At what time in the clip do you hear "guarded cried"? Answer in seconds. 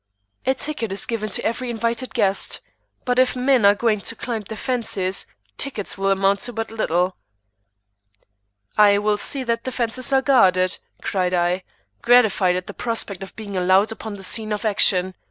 10.23-11.35